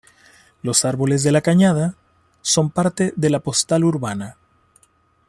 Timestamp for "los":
0.63-0.83